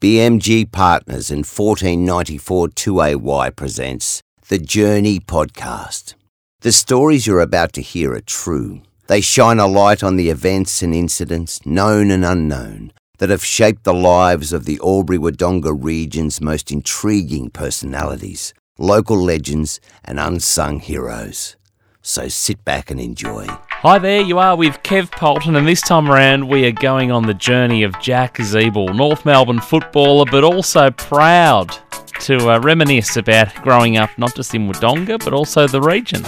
[0.00, 6.14] BMG Partners and 1494 2AY presents the Journey Podcast.
[6.62, 8.80] The stories you're about to hear are true.
[9.08, 13.84] They shine a light on the events and incidents, known and unknown, that have shaped
[13.84, 21.56] the lives of the Albury Wodonga region's most intriguing personalities, local legends, and unsung heroes.
[22.00, 23.48] So sit back and enjoy.
[23.82, 27.26] Hi there, you are with Kev Polton, and this time around we are going on
[27.26, 31.74] the journey of Jack Ziebell, North Melbourne footballer, but also proud
[32.20, 36.22] to uh, reminisce about growing up not just in Wodonga but also the region.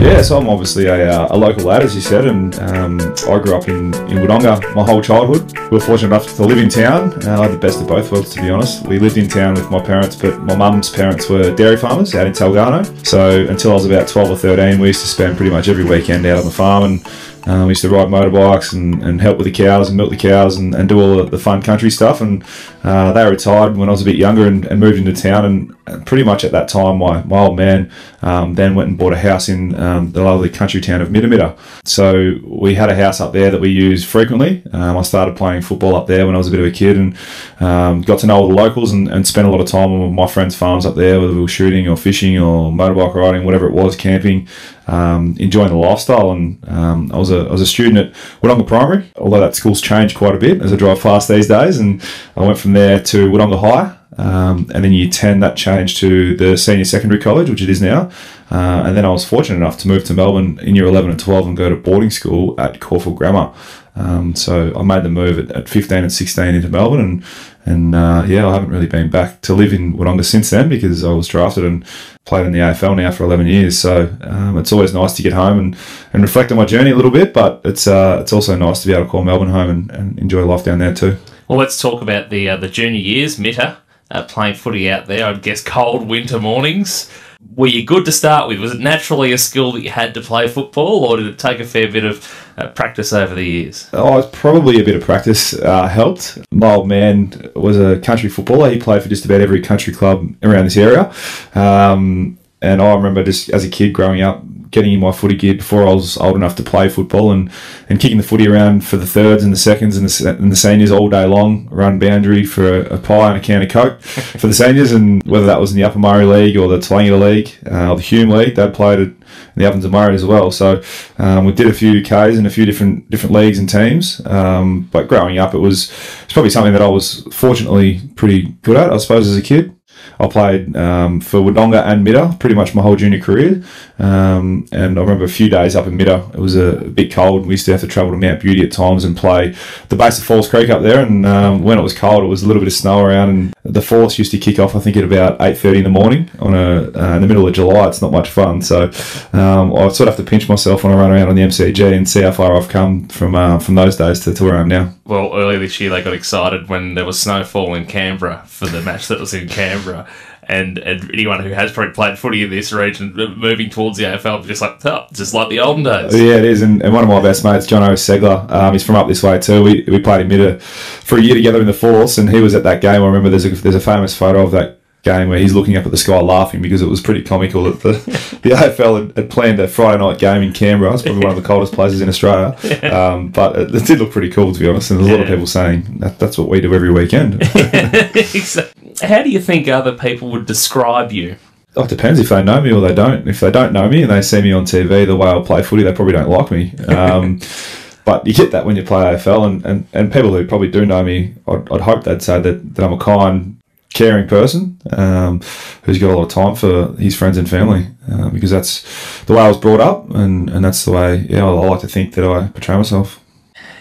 [0.00, 3.38] Yeah, so I'm obviously a, uh, a local lad, as you said, and um, I
[3.38, 5.52] grew up in, in Wodonga my whole childhood.
[5.70, 7.12] We were fortunate enough to live in town.
[7.26, 8.86] Uh, I had the best of both worlds, to be honest.
[8.86, 12.26] We lived in town with my parents, but my mum's parents were dairy farmers out
[12.26, 13.06] in Talgarno.
[13.06, 15.84] So until I was about 12 or 13, we used to spend pretty much every
[15.84, 17.06] weekend out on the farm and
[17.46, 20.16] um, we used to ride motorbikes and, and help with the cows and milk the
[20.16, 22.20] cows and, and do all the, fun country stuff.
[22.20, 22.44] And
[22.84, 25.44] uh, they retired when I was a bit younger and, and moved into town.
[25.44, 25.76] And,
[26.06, 27.90] pretty much at that time, my, my old man
[28.22, 31.26] um, then went and bought a house in um, the lovely country town of Mitta
[31.26, 31.56] Mitta.
[31.84, 34.62] So we had a house up there that we used frequently.
[34.72, 36.96] Um, I started playing football up there when I was a bit of a kid
[36.96, 37.16] and
[37.60, 40.14] um, got to know all the locals and, and spent a lot of time on
[40.14, 43.66] my friends' farms up there, whether we were shooting or fishing or motorbike riding, whatever
[43.66, 44.46] it was, camping.
[44.90, 46.32] Um, enjoying the lifestyle.
[46.32, 49.80] And um, I was a I was a student at Wodonga Primary, although that school's
[49.80, 51.78] changed quite a bit as I drive fast these days.
[51.78, 52.02] And
[52.36, 53.96] I went from there to Wodonga High.
[54.18, 57.80] Um, and then year 10, that changed to the senior secondary college, which it is
[57.80, 58.10] now.
[58.50, 61.20] Uh, and then I was fortunate enough to move to Melbourne in year 11 and
[61.20, 63.54] 12 and go to boarding school at Caulfield Grammar.
[63.96, 67.24] Um, so I made the move at, at 15 and 16 into Melbourne, and
[67.66, 71.04] and uh, yeah, I haven't really been back to live in Wodonga since then because
[71.04, 71.84] I was drafted and
[72.24, 73.78] played in the AFL now for 11 years.
[73.78, 75.76] So um, it's always nice to get home and,
[76.12, 78.86] and reflect on my journey a little bit, but it's uh, it's also nice to
[78.88, 81.16] be able to call Melbourne home and, and enjoy life down there too.
[81.48, 83.78] Well, let's talk about the uh, the junior years, Mitta,
[84.10, 85.26] uh, playing footy out there.
[85.26, 87.10] I guess cold winter mornings
[87.54, 88.60] were you good to start with?
[88.60, 91.60] Was it naturally a skill that you had to play football, or did it take
[91.60, 93.88] a fair bit of uh, practice over the years?
[93.92, 96.38] Oh, it's probably a bit of practice uh, helped.
[96.50, 98.70] My old man was a country footballer.
[98.70, 101.12] He played for just about every country club around this area.
[101.54, 105.54] Um, and I remember just as a kid growing up, getting in my footy gear
[105.54, 107.50] before I was old enough to play football and,
[107.88, 110.56] and kicking the footy around for the thirds and the seconds and the, and the
[110.56, 114.00] seniors all day long, run boundary for a, a, pie and a can of Coke
[114.02, 114.92] for the seniors.
[114.92, 117.96] And whether that was in the Upper Murray League or the Tallangatta League uh, or
[117.96, 119.16] the Hume League, they played in
[119.56, 120.50] the Ovens of Murray as well.
[120.50, 120.82] So
[121.18, 124.24] um, we did a few Ks in a few different different leagues and teams.
[124.26, 128.42] Um, but growing up, it was, it was probably something that I was fortunately pretty
[128.62, 129.74] good at, I suppose, as a kid.
[130.20, 133.62] I played um, for Wodonga and Mitta pretty much my whole junior career.
[133.98, 137.46] Um, and I remember a few days up in Mitta, it was a bit cold.
[137.46, 139.54] We used to have to travel to Mount Beauty at times and play
[139.88, 141.04] the base of Falls Creek up there.
[141.04, 143.30] And um, when it was cold, it was a little bit of snow around.
[143.30, 146.30] And the force used to kick off, I think, at about 8.30 in the morning
[146.38, 147.88] on a, uh, in the middle of July.
[147.88, 148.62] It's not much fun.
[148.62, 148.84] So
[149.32, 151.94] um, I sort of have to pinch myself when I run around on the MCG
[151.94, 154.60] and see how far I've come from, uh, from those days to, to where I
[154.60, 154.94] am now.
[155.04, 158.80] Well, earlier this year, they got excited when there was snowfall in Canberra for the
[158.80, 160.08] match that was in Canberra
[160.50, 164.44] and, and anyone who has probably played footy in this region moving towards the AFL,
[164.46, 166.14] just like oh, just like the olden days.
[166.14, 166.62] Yeah, it is.
[166.62, 169.38] And, and one of my best mates, John O'Segler, um, he's from up this way
[169.38, 169.62] too.
[169.62, 172.54] We, we played in Mitta for a year together in the Force, and he was
[172.54, 173.02] at that game.
[173.02, 175.86] I remember there's a, there's a famous photo of that game where he's looking up
[175.86, 177.92] at the sky laughing because it was pretty comical that the,
[178.42, 180.92] the AFL had, had, planned a Friday night game in Canberra.
[180.92, 182.56] It's probably one of the coldest places in Australia.
[182.90, 184.90] Um, but it, it, did look pretty cool, to be honest.
[184.90, 187.34] And there's a lot of people saying that, that's what we do every weekend.
[189.02, 191.36] How do you think other people would describe you?
[191.76, 193.28] Oh, it depends if they know me or they don't.
[193.28, 195.62] If they don't know me and they see me on TV the way I play
[195.62, 196.74] footy, they probably don't like me.
[196.88, 197.40] Um,
[198.04, 200.84] but you get that when you play AFL, and, and, and people who probably do
[200.84, 203.60] know me, I'd, I'd hope they'd say that, that I'm a kind,
[203.92, 205.40] caring person um,
[205.82, 209.34] who's got a lot of time for his friends and family uh, because that's the
[209.34, 212.14] way I was brought up and, and that's the way yeah I like to think
[212.14, 213.20] that I portray myself.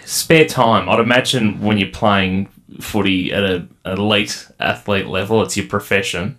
[0.06, 2.48] Spare time, I'd imagine when you're playing
[2.82, 6.38] footy at a, elite athlete level, it's your profession.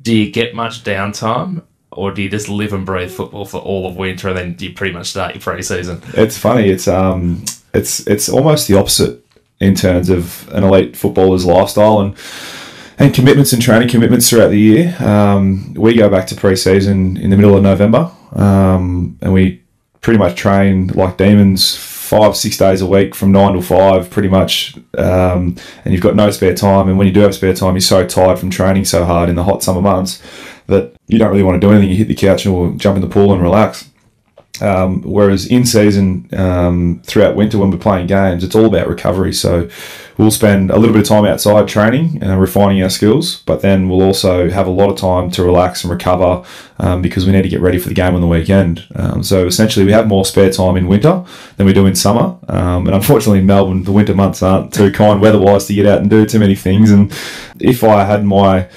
[0.00, 1.62] Do you get much downtime?
[1.92, 4.74] Or do you just live and breathe football for all of winter, and then you
[4.74, 6.02] pretty much start your pre-season?
[6.08, 6.68] It's funny.
[6.68, 9.24] It's um, it's it's almost the opposite
[9.60, 12.14] in terms of an elite footballer's lifestyle, and
[12.98, 14.94] and commitments and training commitments throughout the year.
[15.00, 19.62] Um, we go back to pre-season in the middle of November, um, and we
[20.02, 21.74] pretty much train like demons
[22.06, 24.76] five six days a week from nine to five, pretty much.
[24.96, 26.88] Um, and you've got no spare time.
[26.88, 29.34] And when you do have spare time, you're so tired from training so hard in
[29.34, 30.22] the hot summer months
[30.68, 31.90] that you don't really want to do anything.
[31.90, 33.90] You hit the couch or jump in the pool and relax.
[34.60, 39.32] Um, whereas in season, um, throughout winter when we're playing games, it's all about recovery.
[39.32, 39.68] So
[40.16, 43.88] we'll spend a little bit of time outside training and refining our skills, but then
[43.88, 46.44] we'll also have a lot of time to relax and recover
[46.78, 48.86] um, because we need to get ready for the game on the weekend.
[48.94, 51.24] Um, so essentially, we have more spare time in winter
[51.56, 52.38] than we do in summer.
[52.48, 56.00] Um, and unfortunately, in Melbourne, the winter months aren't too kind weather-wise to get out
[56.00, 56.90] and do too many things.
[56.90, 57.12] And
[57.60, 58.68] if I had my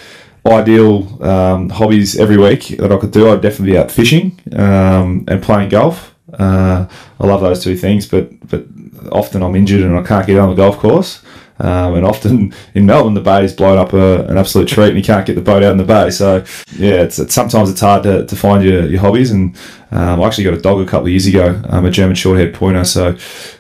[0.46, 5.26] ideal um, hobbies every week that I could do, I'd definitely be out fishing um,
[5.28, 6.16] and playing golf.
[6.34, 6.88] Uh,
[7.20, 8.66] I love those two things, but but
[9.12, 11.24] often I'm injured and I can't get on the golf course.
[11.62, 14.98] Um, and often in Melbourne, the bay is blown up a, an absolute treat, and
[14.98, 16.10] you can't get the boat out in the bay.
[16.10, 16.46] So,
[16.78, 19.32] yeah, it's, it's sometimes it's hard to, to find your, your hobbies.
[19.32, 19.58] And
[19.92, 22.54] um, I actually got a dog a couple of years ago, um, a German Shorthair
[22.54, 22.86] Pointer.
[22.86, 23.18] So,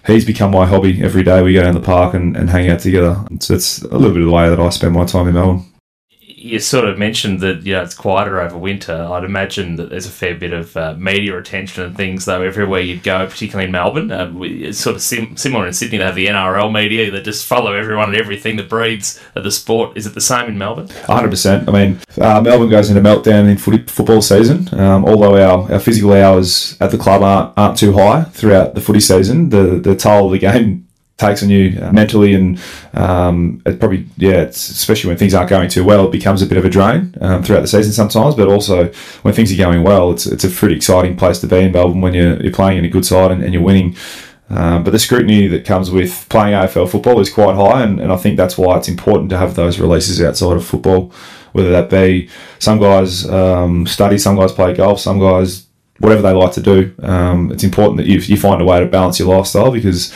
[0.08, 1.04] he's become my hobby.
[1.04, 3.18] Every day we go down the park and, and hang out together.
[3.42, 5.69] So, it's a little bit of the way that I spend my time in Melbourne
[6.42, 8.94] you sort of mentioned that you know it's quieter over winter.
[8.94, 12.80] I'd imagine that there's a fair bit of uh, media attention and things though everywhere
[12.80, 14.12] you go, particularly in Melbourne.
[14.12, 15.98] Uh, it's sort of sim- similar in Sydney.
[15.98, 19.98] They have the NRL media that just follow everyone and everything that breeds the sport.
[19.98, 20.88] Is it the same in Melbourne?
[20.88, 21.30] 100.
[21.30, 24.68] percent I mean, uh, Melbourne goes into meltdown in footy, football season.
[24.80, 28.82] Um, although our, our physical hours at the club aren't, aren't too high throughout the
[28.82, 30.89] footy season, the the toll of the game
[31.19, 32.60] takes on you mentally and
[32.94, 36.57] um, it probably yeah especially when things aren't going too well it becomes a bit
[36.57, 40.12] of a drain um, throughout the season sometimes but also when things are going well
[40.12, 42.86] it's, it's a pretty exciting place to be in Melbourne when you're, you're playing in
[42.86, 43.95] a good side and, and you're winning.
[44.50, 48.12] Um, but the scrutiny that comes with playing AFL football is quite high and, and
[48.12, 51.12] I think that's why it's important to have those releases outside of football
[51.51, 55.68] whether that be some guys um, study some guys play golf some guys
[56.00, 56.94] whatever they like to do.
[57.04, 60.13] Um, it's important that you, you find a way to balance your lifestyle because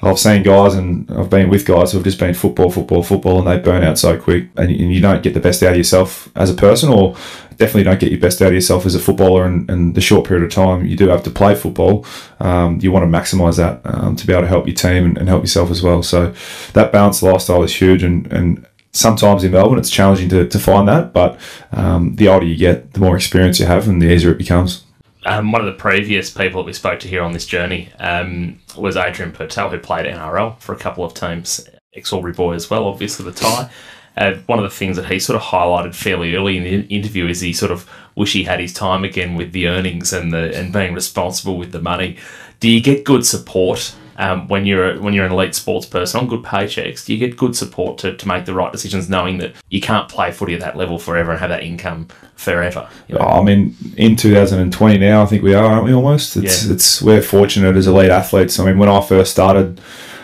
[0.00, 3.38] I've seen guys and I've been with guys who have just been football, football, football,
[3.38, 6.28] and they burn out so quick, and you don't get the best out of yourself
[6.36, 7.16] as a person, or
[7.56, 9.44] definitely don't get your best out of yourself as a footballer.
[9.44, 12.06] And, the short period of time you do have to play football,
[12.40, 15.18] um, you want to maximise that um, to be able to help your team and,
[15.18, 16.02] and help yourself as well.
[16.02, 16.34] So
[16.74, 20.86] that balanced lifestyle is huge, and and sometimes in Melbourne it's challenging to, to find
[20.88, 21.40] that, but
[21.72, 24.84] um, the older you get, the more experience you have, and the easier it becomes
[25.26, 28.60] um, one of the previous people that we spoke to here on this journey um,
[28.76, 32.70] was Adrian Purtell, who played NRL for a couple of teams, ex Albury boy as
[32.70, 33.70] well, obviously the tie.
[34.16, 37.26] Uh, one of the things that he sort of highlighted fairly early in the interview
[37.26, 40.56] is he sort of wish he had his time again with the earnings and the
[40.56, 42.16] and being responsible with the money.
[42.58, 46.26] Do you get good support um, when you're when you're an elite sports person on
[46.26, 47.08] good paychecks?
[47.08, 50.32] You get good support to, to make the right decisions, knowing that you can't play
[50.32, 52.88] footy at that level forever and have that income forever.
[53.06, 53.24] You know?
[53.24, 55.94] I mean, in 2020 now, I think we are, aren't we?
[55.94, 56.36] Almost.
[56.36, 56.72] It's yeah.
[56.72, 58.58] it's we're fortunate as elite athletes.
[58.58, 59.80] I mean, when I first started,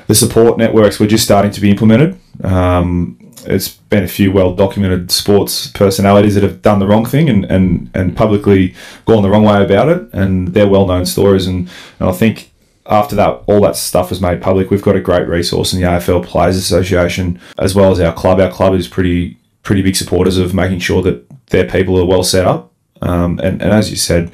[0.08, 2.18] the support networks were just starting to be implemented.
[2.42, 7.28] Um, it's been a few well documented sports personalities that have done the wrong thing
[7.28, 8.74] and, and, and publicly
[9.04, 11.46] gone the wrong way about it, and they're well known stories.
[11.46, 11.68] And,
[12.00, 12.50] and I think
[12.86, 14.70] after that, all that stuff was made public.
[14.70, 18.40] We've got a great resource in the AFL Players Association, as well as our club.
[18.40, 22.22] Our club is pretty pretty big supporters of making sure that their people are well
[22.22, 22.70] set up.
[23.00, 24.30] Um, and, and as you said,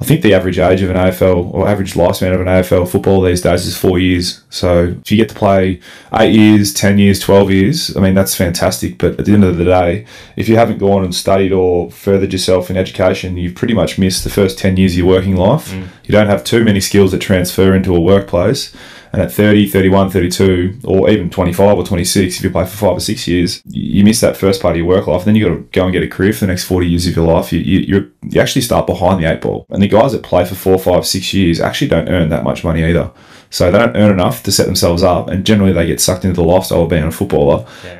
[0.00, 3.20] I think the average age of an AFL or average lifespan of an AFL football
[3.20, 4.42] these days is four years.
[4.48, 5.78] So if you get to play
[6.14, 8.96] eight years, 10 years, 12 years, I mean, that's fantastic.
[8.96, 10.06] But at the end of the day,
[10.36, 14.24] if you haven't gone and studied or furthered yourself in education, you've pretty much missed
[14.24, 15.70] the first 10 years of your working life.
[15.70, 15.88] Mm.
[16.04, 18.74] You don't have too many skills that transfer into a workplace.
[19.12, 22.96] And at 30, 31, 32, or even 25 or 26, if you play for five
[22.96, 25.24] or six years, you miss that first part of your work life.
[25.24, 27.16] Then you've got to go and get a career for the next 40 years of
[27.16, 27.52] your life.
[27.52, 29.66] You, you, you actually start behind the eight ball.
[29.70, 32.62] And the guys that play for four, five, six years actually don't earn that much
[32.62, 33.10] money either.
[33.50, 35.28] So they don't earn enough to set themselves up.
[35.28, 37.66] And generally, they get sucked into the lifestyle of being a footballer.
[37.84, 37.99] Yeah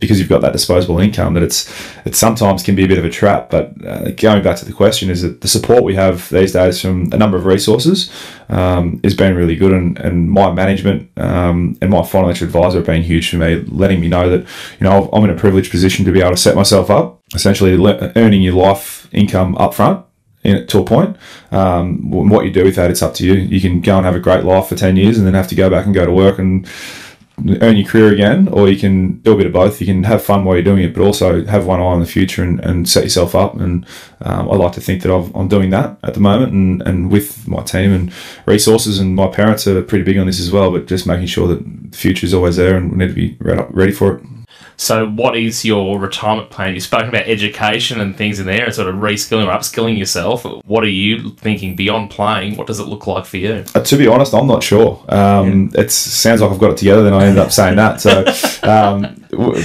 [0.00, 1.70] because you've got that disposable income that it's
[2.04, 3.50] it sometimes can be a bit of a trap.
[3.50, 6.80] But uh, going back to the question, is that the support we have these days
[6.80, 8.10] from a number of resources
[8.48, 12.86] um, has been really good, and, and my management um, and my financial advisor have
[12.86, 14.40] been huge for me, letting me know that
[14.80, 17.72] you know I'm in a privileged position to be able to set myself up, essentially
[18.16, 20.04] earning your life income up front.
[20.42, 21.18] In, to a point.
[21.52, 23.34] Um, what you do with that, it's up to you.
[23.34, 25.54] You can go and have a great life for 10 years and then have to
[25.54, 26.66] go back and go to work and
[27.60, 29.80] earn your career again, or you can do a bit of both.
[29.80, 32.06] You can have fun while you're doing it, but also have one eye on the
[32.06, 33.54] future and, and set yourself up.
[33.54, 33.86] And
[34.22, 37.10] um, I like to think that i am doing that at the moment, and, and
[37.10, 38.12] with my team and
[38.46, 40.70] resources, and my parents are pretty big on this as well.
[40.70, 43.36] But just making sure that the future is always there, and we need to be
[43.40, 44.24] ready for it.
[44.80, 46.72] So, what is your retirement plan?
[46.72, 50.42] You've spoken about education and things in there, and sort of reskilling or upskilling yourself.
[50.64, 52.56] What are you thinking beyond playing?
[52.56, 53.62] What does it look like for you?
[53.74, 55.04] Uh, to be honest, I'm not sure.
[55.10, 55.82] Um, yeah.
[55.82, 57.02] It sounds like I've got it together.
[57.02, 58.00] Then I end up saying that.
[58.00, 58.20] So,
[58.66, 59.02] um,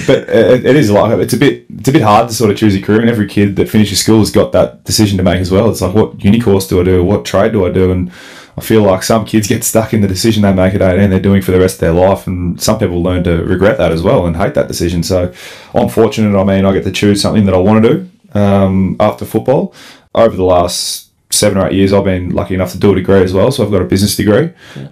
[0.05, 2.57] but it, it is like it's a bit it's a bit hard to sort of
[2.57, 5.39] choose a career, and every kid that finishes school has got that decision to make
[5.39, 5.69] as well.
[5.69, 7.01] It's like, what uni course do I do?
[7.05, 7.89] What trade do I do?
[7.89, 8.11] And
[8.57, 11.19] I feel like some kids get stuck in the decision they make at 18 they're
[11.19, 14.01] doing for the rest of their life, and some people learn to regret that as
[14.01, 15.03] well and hate that decision.
[15.03, 15.33] So
[15.73, 16.39] I'm fortunate.
[16.39, 19.73] I mean, I get to choose something that I want to do um, after football.
[20.13, 23.23] Over the last seven or eight years, I've been lucky enough to do a degree
[23.23, 23.51] as well.
[23.51, 24.53] So I've got a business degree.
[24.75, 24.87] Yeah.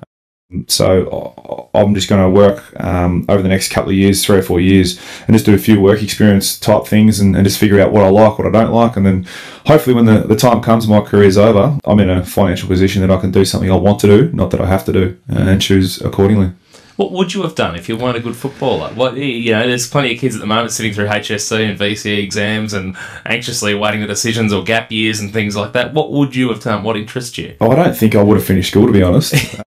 [0.67, 4.43] So I'm just going to work um, over the next couple of years, three or
[4.43, 7.79] four years, and just do a few work experience type things and, and, just figure
[7.79, 8.95] out what I like, what I don't like.
[8.95, 9.27] And then
[9.65, 13.09] hopefully, when the, the time comes, my career's over, I'm in a financial position that
[13.09, 15.61] I can do something I want to do, not that I have to do, and
[15.61, 16.51] choose accordingly.
[16.95, 18.93] What would you have done if you weren't a good footballer?
[18.93, 22.23] What you know, there's plenty of kids at the moment sitting through HSC and VCE
[22.23, 25.93] exams and anxiously awaiting the decisions or gap years and things like that.
[25.93, 26.83] What would you have done?
[26.83, 27.55] What interests you?
[27.59, 29.33] Oh, I don't think I would have finished school, to be honest.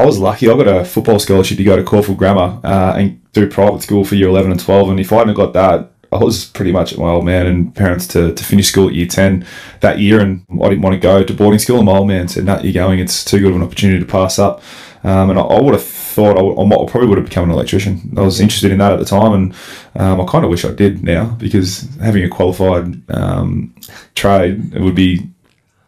[0.00, 0.48] I was lucky.
[0.48, 4.02] I got a football scholarship to go to Caulfield Grammar uh, and do private school
[4.02, 4.88] for year 11 and 12.
[4.88, 8.06] And if I hadn't got that, I was pretty much my old man and parents
[8.08, 9.46] to, to finish school at year 10
[9.80, 10.20] that year.
[10.20, 11.76] And I didn't want to go to boarding school.
[11.76, 12.98] And my old man said, No, you're going.
[12.98, 14.62] It's too good of an opportunity to pass up.
[15.04, 18.14] Um, and I, I, would have thought I, I, probably would have become an electrician.
[18.16, 19.34] I was interested in that at the time.
[19.34, 19.54] And
[19.96, 23.74] um, I kind of wish I did now because having a qualified um,
[24.14, 25.28] trade, it would be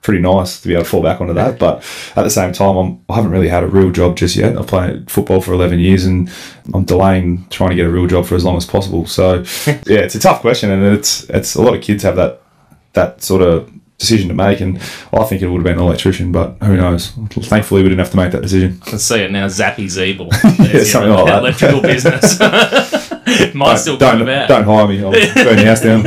[0.02, 1.59] pretty nice to be able to fall back onto that.
[1.59, 1.78] But
[2.16, 4.56] at the same time, I'm, I have not really had a real job just yet.
[4.59, 6.30] I've played football for 11 years and
[6.75, 9.06] I'm delaying trying to get a real job for as long as possible.
[9.06, 9.35] So,
[9.66, 10.71] yeah, it's a tough question.
[10.71, 12.42] And it's, it's a lot of kids have that,
[12.94, 14.61] that sort of decision to make.
[14.61, 14.78] And
[15.12, 17.12] I think it would have been an electrician, but who knows?
[17.30, 18.82] Thankfully, we didn't have to make that decision.
[18.87, 19.47] I see it now.
[19.47, 20.30] Zappy Ziebell.
[20.73, 21.38] yeah, something like that.
[21.38, 22.40] Electrical business.
[23.54, 24.49] Might don't, still come don't, about.
[24.49, 25.02] Don't hire me.
[25.02, 26.02] I'll burn your house down.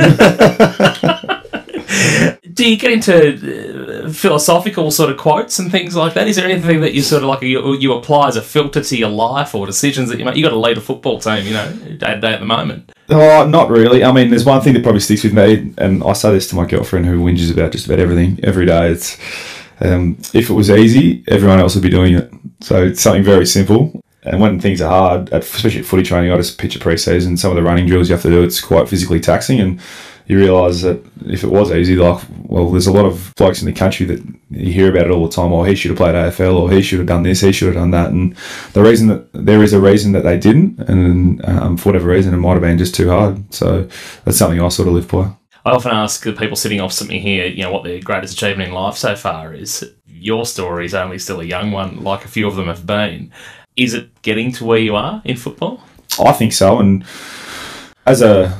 [2.52, 3.75] Do you get into
[4.10, 6.28] philosophical sort of quotes and things like that?
[6.28, 8.96] Is there anything that you sort of like you, you apply as a filter to
[8.96, 10.36] your life or decisions that you make?
[10.36, 12.92] You got to lead a football team, you know, day to day at the moment.
[13.08, 14.02] Oh, not really.
[14.02, 16.56] I mean, there's one thing that probably sticks with me, and I say this to
[16.56, 18.90] my girlfriend who whinges about just about everything every day.
[18.90, 19.18] It's
[19.80, 22.32] um, if it was easy, everyone else would be doing it.
[22.60, 24.02] So it's something very simple.
[24.22, 27.36] And when things are hard, especially at footy training, I just picture pre-season.
[27.36, 29.80] Some of the running drills you have to do, it's quite physically taxing, and
[30.26, 33.66] you realise that if it was easy, like, well, there's a lot of blokes in
[33.66, 35.52] the country that you hear about it all the time.
[35.52, 37.76] Oh, he should have played AFL, or he should have done this, he should have
[37.76, 38.10] done that.
[38.10, 38.36] And
[38.72, 42.34] the reason that there is a reason that they didn't, and um, for whatever reason,
[42.34, 43.54] it might have been just too hard.
[43.54, 43.88] So
[44.24, 45.30] that's something I sort of live by.
[45.64, 48.68] I often ask the people sitting opposite me here, you know, what their greatest achievement
[48.68, 49.84] in life so far is.
[50.06, 53.32] Your story is only still a young one, like a few of them have been.
[53.76, 55.82] Is it getting to where you are in football?
[56.18, 56.78] I think so.
[56.78, 57.04] And
[58.06, 58.56] as a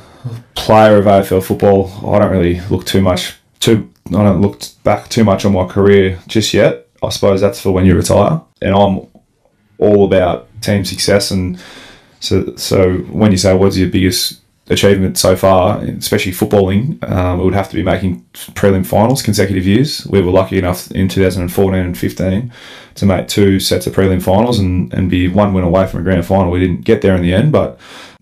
[0.54, 3.90] player of AFL football, I don't really look too much too.
[4.09, 6.88] I don't look back too much on my career just yet.
[7.02, 9.06] I suppose that's for when you retire, and I'm
[9.78, 11.30] all about team success.
[11.30, 11.61] And
[12.21, 17.45] so, so when you say what's your biggest achievement so far, especially footballing, um, it
[17.45, 20.06] would have to be making prelim finals consecutive years.
[20.06, 22.52] We were lucky enough in 2014 and 15
[22.97, 26.02] to make two sets of prelim finals and, and be one win away from a
[26.02, 26.50] grand final.
[26.50, 27.78] We didn't get there in the end, but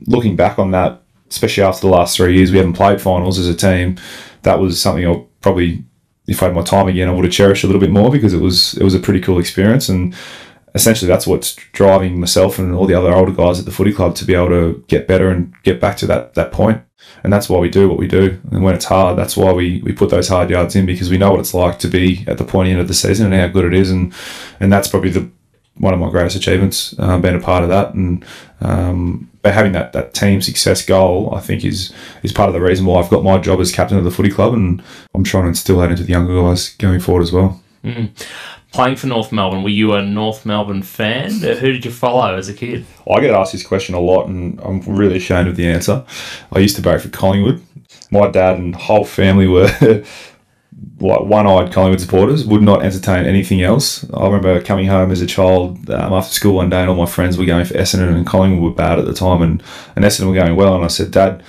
[0.06, 1.00] looking back on that,
[1.30, 3.96] especially after the last three years, we haven't played finals as a team.
[4.42, 5.84] That was something I'll probably,
[6.26, 8.32] if I had my time again, I would have cherished a little bit more because
[8.32, 10.14] it was it was a pretty cool experience and
[10.74, 14.14] essentially that's what's driving myself and all the other older guys at the footy club
[14.16, 16.82] to be able to get better and get back to that that point.
[17.22, 18.40] And that's why we do what we do.
[18.50, 21.18] And when it's hard, that's why we, we put those hard yards in because we
[21.18, 23.46] know what it's like to be at the pointy end of the season and how
[23.48, 23.90] good it is.
[23.90, 24.12] And
[24.60, 25.30] and that's probably the
[25.76, 27.94] one of my greatest achievements, uh, being a part of that.
[27.94, 28.24] And
[28.60, 32.62] um, but having that, that team success goal, I think, is is part of the
[32.62, 34.82] reason why I've got my job as captain of the footy club, and
[35.14, 37.60] I'm trying to instill that into the younger guys going forward as well.
[37.84, 38.10] Mm.
[38.72, 41.44] Playing for North Melbourne, were you a North Melbourne fan?
[41.44, 42.86] Uh, who did you follow as a kid?
[43.08, 46.02] I get asked this question a lot, and I'm really ashamed of the answer.
[46.50, 47.62] I used to barrack for Collingwood.
[48.10, 49.68] My dad and whole family were
[50.98, 54.08] one-eyed Collingwood supporters would not entertain anything else.
[54.12, 57.06] I remember coming home as a child um, after school one day, and all my
[57.06, 59.62] friends were going for Essendon, and Collingwood were bad at the time, and,
[59.96, 60.74] and Essendon were going well.
[60.74, 61.42] And I said, Dad,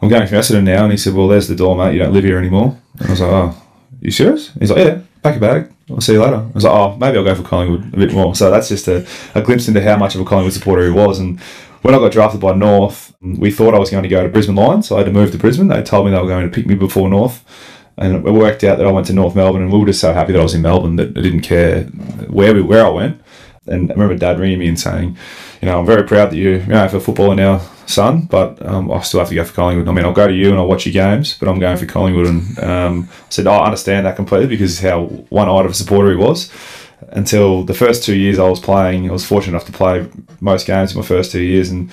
[0.00, 1.92] I'm going for Essendon now, and he said, Well, there's the door, mate.
[1.92, 2.78] You don't live here anymore.
[2.98, 3.62] And I was like, Oh,
[4.00, 4.52] you serious?
[4.58, 5.72] He's like, Yeah, pack your bag.
[5.90, 6.36] I'll see you later.
[6.36, 8.34] I was like, Oh, maybe I'll go for Collingwood a bit more.
[8.34, 11.18] So that's just a, a glimpse into how much of a Collingwood supporter he was,
[11.18, 11.40] and
[11.82, 14.54] when I got drafted by North, we thought I was going to go to Brisbane
[14.54, 15.66] Lions, so I had to move to Brisbane.
[15.66, 17.44] They told me they were going to pick me before North
[17.98, 20.12] and it worked out that I went to North Melbourne, and we were just so
[20.12, 21.84] happy that I was in Melbourne that I didn't care
[22.28, 23.20] where we, where I went.
[23.66, 25.16] And I remember Dad ringing me and saying,
[25.60, 28.64] you know, I'm very proud that you, you know, for a footballer now, son, but
[28.66, 29.86] um, I still have to go for Collingwood.
[29.86, 31.86] I mean, I'll go to you and I'll watch your games, but I'm going for
[31.86, 32.26] Collingwood.
[32.26, 36.10] And um, I said, oh, I understand that completely because how one-eyed of a supporter
[36.10, 36.50] he was.
[37.10, 40.08] Until the first two years I was playing, I was fortunate enough to play
[40.40, 41.92] most games in my first two years, and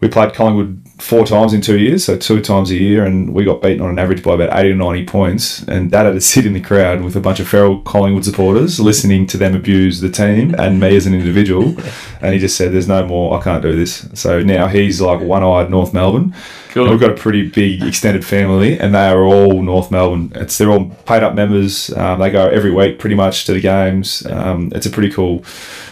[0.00, 3.44] we played Collingwood four times in two years, so two times a year, and we
[3.44, 5.62] got beaten on an average by about 80 or 90 points.
[5.62, 8.78] And Dad had to sit in the crowd with a bunch of feral Collingwood supporters
[8.78, 11.76] listening to them abuse the team and me as an individual.
[12.20, 14.08] And he just said, There's no more, I can't do this.
[14.14, 16.34] So now he's like one eyed North Melbourne.
[16.70, 16.90] Cool.
[16.90, 20.32] We've got a pretty big extended family, and they are all North Melbourne.
[20.34, 21.96] It's they're all paid up members.
[21.96, 24.26] Um, they go every week, pretty much, to the games.
[24.26, 25.44] Um, it's a pretty cool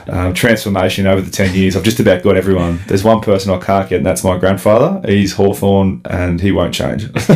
[0.08, 1.76] um, transformation over the ten years.
[1.76, 2.80] I've just about got everyone.
[2.86, 5.00] There's one person I can't get, and that's my grandfather.
[5.08, 7.02] He's Hawthorn, and he won't change.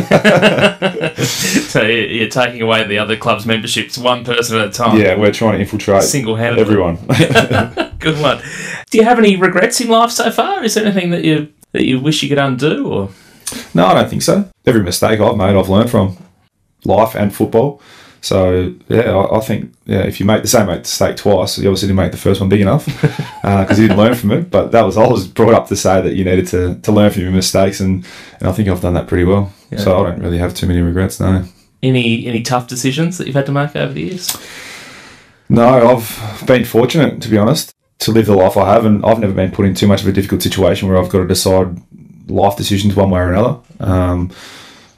[1.17, 4.97] so you- you're taking away the other club's memberships one person at a time.
[4.99, 6.61] yeah, we're trying to infiltrate Single-handedly.
[6.61, 6.95] everyone.
[7.99, 8.41] Good one.
[8.89, 10.63] Do you have any regrets in life so far?
[10.63, 12.87] Is there anything that you that you wish you could undo?
[12.91, 13.09] Or
[13.73, 14.49] No, I don't think so.
[14.65, 16.17] Every mistake I've made, I've learned from
[16.83, 17.81] life and football.
[18.21, 21.87] So yeah, I, I think yeah, if you make the same mistake twice, you obviously
[21.87, 22.85] didn't make the first one big enough
[23.41, 24.51] because you didn't learn from it.
[24.51, 27.11] But that was I was brought up to say that you needed to, to learn
[27.11, 28.05] from your mistakes, and,
[28.39, 29.51] and I think I've done that pretty well.
[29.77, 31.19] So I don't really have too many regrets.
[31.19, 31.45] No,
[31.81, 34.37] any any tough decisions that you've had to make over the years?
[35.49, 39.19] no, I've been fortunate to be honest to live the life I have, and I've
[39.19, 41.79] never been put in too much of a difficult situation where I've got to decide
[42.27, 43.59] life decisions one way or another.
[43.79, 44.31] Um,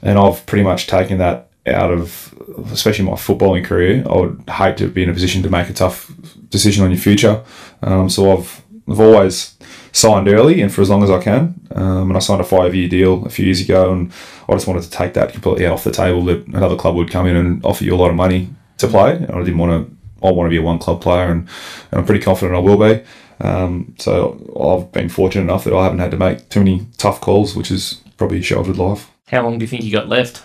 [0.02, 2.34] and I've pretty much taken that out of,
[2.72, 4.04] especially my footballing career.
[4.08, 6.12] I would hate to be in a position to make a tough
[6.50, 7.42] decision on your future.
[7.82, 9.56] Um, so I've I've always
[9.92, 11.60] signed early and for as long as I can.
[11.70, 14.12] Um, and I signed a five year deal a few years ago, and
[14.48, 16.24] I just wanted to take that completely off the table.
[16.24, 19.14] That another club would come in and offer you a lot of money to play,
[19.14, 19.94] and I didn't want to.
[20.26, 21.46] I want to be a one club player, and,
[21.90, 23.04] and I'm pretty confident I will be.
[23.40, 27.20] Um, so I've been fortunate enough that I haven't had to make too many tough
[27.20, 29.10] calls, which is probably a sheltered life.
[29.28, 30.42] How long do you think you got left?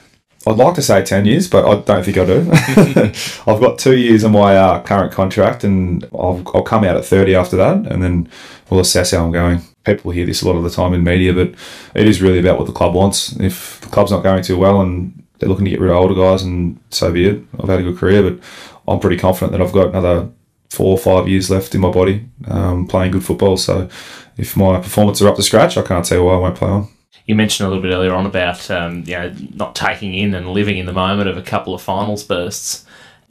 [0.47, 2.49] I'd like to say 10 years, but I don't think I do.
[3.51, 7.05] I've got two years on my uh, current contract, and I'll, I'll come out at
[7.05, 8.29] 30 after that, and then
[8.69, 9.61] we'll assess how I'm going.
[9.83, 11.53] People hear this a lot of the time in media, but
[11.93, 13.33] it is really about what the club wants.
[13.39, 16.15] If the club's not going too well and they're looking to get rid of older
[16.15, 17.43] guys, and so be it.
[17.59, 18.43] I've had a good career, but
[18.87, 20.29] I'm pretty confident that I've got another
[20.69, 23.57] four or five years left in my body um, playing good football.
[23.57, 23.89] So
[24.37, 26.87] if my performances are up to scratch, I can't tell why I won't play on.
[27.29, 30.49] You mentioned a little bit earlier on about um, you know not taking in and
[30.49, 32.85] living in the moment of a couple of finals bursts.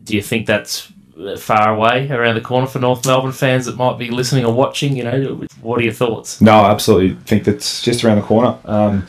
[0.04, 3.76] Do you think that's uh, far away around the corner for North Melbourne fans that
[3.76, 4.96] might be listening or watching?
[4.96, 6.40] You know, what are your thoughts?
[6.40, 8.56] No, I absolutely think that's just around the corner.
[8.66, 9.04] Um,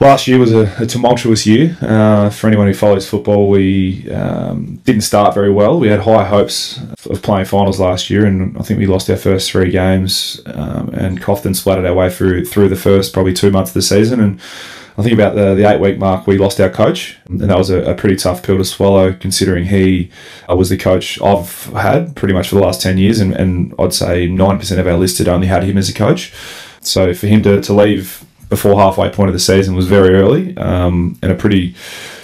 [0.00, 3.48] last year was a, a tumultuous year uh, for anyone who follows football.
[3.48, 5.78] We um, didn't start very well.
[5.78, 9.16] We had high hopes of playing finals last year, and I think we lost our
[9.16, 10.40] first three games.
[10.46, 13.82] Um, and Cofton splattered our way through through the first probably two months of the
[13.82, 14.40] season, and.
[14.96, 17.70] I think about the, the eight week mark, we lost our coach, and that was
[17.70, 20.10] a, a pretty tough pill to swallow, considering he
[20.50, 23.72] uh, was the coach I've had pretty much for the last 10 years, and, and
[23.78, 26.34] I'd say 9% of our list had only had him as a coach.
[26.80, 30.56] So for him to, to leave before halfway point of the season was very early
[30.56, 31.74] um, and a pretty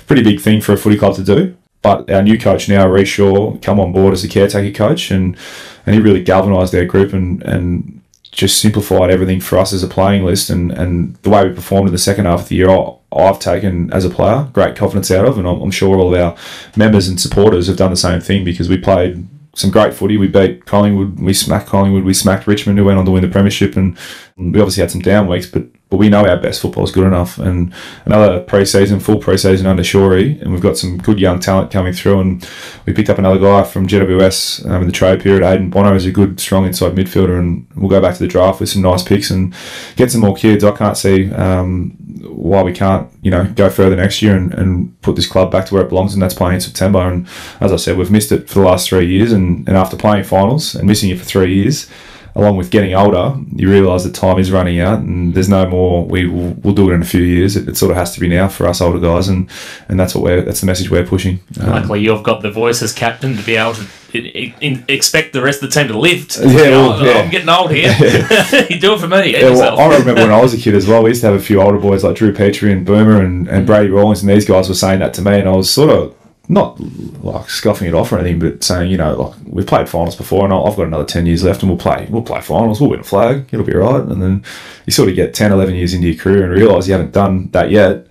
[0.07, 1.57] pretty big thing for a footy club to do.
[1.83, 5.37] But our new coach now, Rhyce Shaw, come on board as a caretaker coach, and
[5.85, 8.01] and he really galvanised our group and and
[8.33, 11.87] just simplified everything for us as a playing list and, and the way we performed
[11.87, 12.69] in the second half of the year.
[13.13, 16.21] I've taken as a player great confidence out of, and I'm, I'm sure all of
[16.21, 16.37] our
[16.77, 20.17] members and supporters have done the same thing because we played some great footy.
[20.17, 23.29] We beat Collingwood, we smacked Collingwood, we smacked Richmond, who went on to win the
[23.29, 23.97] premiership, and
[24.37, 27.07] we obviously had some down weeks, but but we know our best football is good
[27.07, 27.39] enough.
[27.39, 27.73] And
[28.05, 32.19] another pre-season, full pre-season under Shorey, and we've got some good young talent coming through.
[32.19, 32.51] And
[32.85, 35.45] we picked up another guy from GWS um, in the trade period.
[35.45, 38.59] Aiden Bono is a good, strong inside midfielder, and we'll go back to the draft
[38.59, 39.55] with some nice picks and
[39.95, 40.65] get some more kids.
[40.65, 41.91] I can't see um,
[42.25, 45.67] why we can't, you know, go further next year and, and put this club back
[45.67, 47.09] to where it belongs, and that's playing in September.
[47.09, 47.29] And
[47.61, 50.25] as I said, we've missed it for the last three years, and, and after playing
[50.25, 51.89] finals and missing it for three years,
[52.37, 56.05] along with getting older, you realise that time is running out, and there's no more.
[56.05, 57.57] We will we'll do it in a few years.
[57.57, 59.49] It, it sort of has to be now for us older guys, and,
[59.89, 61.41] and that's what we're that's the message we're pushing.
[61.61, 65.33] Um, Luckily, you've got the voice as captain to be able to i- i- expect
[65.33, 66.39] the rest of the team to lift.
[66.39, 67.13] Yeah, You know, well, yeah.
[67.23, 67.91] I'm getting old here.
[68.71, 69.33] you do it for me.
[69.33, 69.79] Yeah, well.
[69.79, 71.03] I remember when I was a kid as well.
[71.03, 73.67] We used to have a few older boys like Drew Petrie and Boomer and, and
[73.67, 76.15] Brady Rawlings, and these guys were saying that to me, and I was sort of
[76.49, 76.79] not
[77.23, 80.45] like scoffing it off or anything, but saying, you know, like we've played finals before,
[80.45, 83.01] and I've got another ten years left, and we'll play, we'll play finals, we'll win
[83.01, 84.03] a flag, it'll be right.
[84.03, 84.45] And then
[84.87, 87.49] you sort of get 10, 11 years into your career and realise you haven't done
[87.53, 88.07] that yet.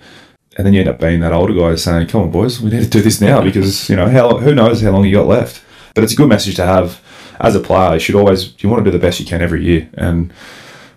[0.55, 2.83] And then you end up being that older guy saying, "Come on, boys, we need
[2.83, 5.63] to do this now because you know how who knows how long you got left."
[5.95, 7.01] But it's a good message to have
[7.39, 7.95] as a player.
[7.95, 10.31] You should always you want to do the best you can every year, and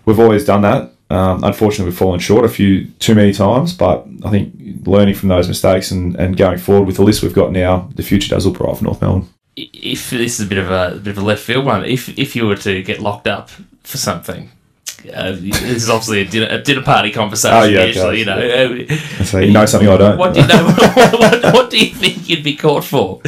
[0.04, 0.92] we've always done that.
[1.08, 4.52] Um, unfortunately, we've fallen short a few too many times, but I think
[4.86, 8.02] learning from those mistakes and, and going forward with the list we've got now, the
[8.02, 9.28] future does look bright for North Melbourne.
[9.56, 12.34] if this is a bit of a, bit of a left field one, if if
[12.36, 13.50] you were to get locked up
[13.84, 14.50] for something,
[15.14, 17.56] Uh, this is obviously a dinner, a dinner party conversation.
[17.56, 18.38] Oh, yeah, you know.
[18.38, 20.18] Uh, So you know something I don't.
[20.18, 20.64] What do you know?
[21.20, 23.20] what, what do you think you'd be caught for?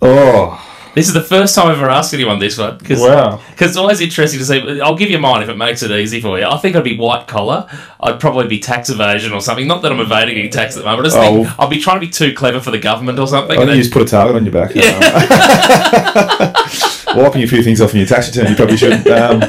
[0.00, 0.58] Oh,
[0.94, 3.40] This is the first time I've ever asked anyone this one because wow.
[3.58, 4.80] it's always interesting to see.
[4.80, 6.46] I'll give you mine if it makes it easy for you.
[6.46, 7.68] I think I'd be white collar.
[8.00, 9.68] I'd probably be tax evasion or something.
[9.68, 11.06] Not that I'm evading any tax at the moment.
[11.06, 11.54] I just think Oh.
[11.60, 13.56] I'll be trying to be too clever for the government or something.
[13.56, 14.74] I and think you just put a target on your back.
[17.16, 19.06] Wiping a few things off in your tax return, you probably should.
[19.06, 19.42] Um,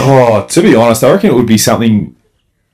[0.00, 2.16] oh, to be honest, I reckon it would be something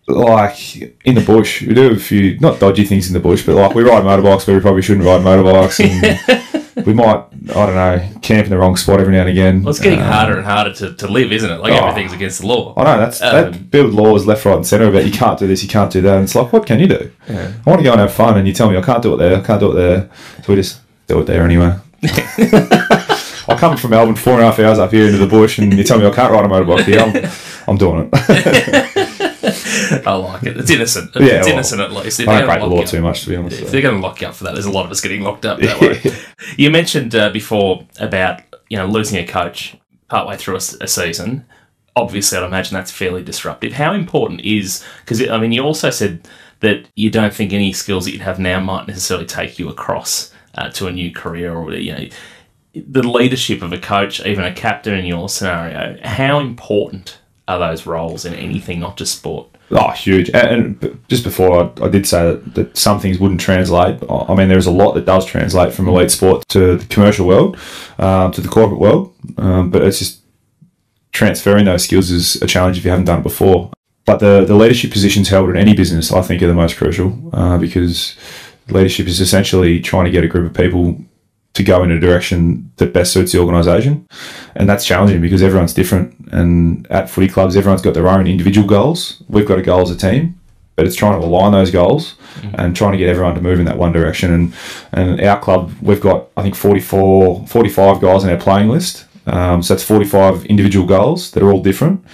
[0.06, 1.62] like in the bush.
[1.62, 4.46] We do a few, not dodgy things in the bush, but like we ride motorbikes
[4.46, 5.80] where we probably shouldn't ride motorbikes.
[5.80, 6.42] And
[6.86, 9.62] we might, I don't know, camp in the wrong spot every now and again.
[9.62, 11.60] well, it's getting Um, harder and harder to, to live, isn't it?
[11.60, 11.86] Like Oh.
[11.86, 12.74] everything's against the law.
[12.76, 15.46] I know that's Um, that build laws left, right, and centre about you can't do
[15.46, 16.14] this, you can't do that.
[16.16, 17.10] And it's like, what can you do?
[17.28, 17.48] Yeah.
[17.66, 19.16] I want to go and have fun, and you tell me I can't do it
[19.18, 20.08] there, I can't do it there,
[20.44, 21.74] so we just do it there anyway.
[23.48, 25.72] I come from Melbourne, four and a half hours up here into the bush, and
[25.76, 27.00] you tell me I can't ride a motorbike here.
[27.00, 27.30] I'm,
[27.68, 29.08] I'm doing it.
[30.06, 30.56] I like it.
[30.56, 31.10] It's innocent.
[31.14, 32.20] Yeah, it's well, innocent at least.
[32.20, 33.60] If I they're don't break the law lock you too much, to be honest.
[33.60, 33.72] If so.
[33.72, 35.46] they're going to lock you up for that, there's a lot of us getting locked
[35.46, 36.00] up that way.
[36.56, 39.76] You mentioned uh, before about you know losing a coach
[40.08, 41.46] partway through a season.
[41.94, 43.74] Obviously, I'd imagine that's fairly disruptive.
[43.74, 46.26] How important is because I mean you also said
[46.60, 50.32] that you don't think any skills that you'd have now might necessarily take you across
[50.54, 52.08] uh, to a new career or you know
[52.74, 55.98] the leadership of a coach, even a captain in your scenario.
[56.02, 59.48] How important are those roles in anything, not just sport?
[59.70, 60.30] Oh, huge.
[60.30, 64.02] And, and just before, I, I did say that, that some things wouldn't translate.
[64.08, 67.58] I mean, there's a lot that does translate from elite sport to the commercial world,
[67.98, 69.14] um, to the corporate world.
[69.38, 70.20] Um, but it's just
[71.12, 73.70] transferring those skills is a challenge if you haven't done it before.
[74.04, 77.30] But the, the leadership positions held in any business, I think, are the most crucial
[77.32, 78.16] uh, because
[78.68, 81.02] leadership is essentially trying to get a group of people
[81.54, 84.06] to go in a direction that best suits the organisation.
[84.54, 86.14] And that's challenging because everyone's different.
[86.32, 89.22] And at footy clubs, everyone's got their own individual goals.
[89.28, 90.40] We've got a goal as a team,
[90.76, 92.16] but it's trying to align those goals
[92.54, 94.32] and trying to get everyone to move in that one direction.
[94.32, 94.54] And,
[94.92, 99.06] and our club, we've got, I think, 44, 45 guys on our playing list.
[99.26, 102.04] Um, so that's 45 individual goals that are all different.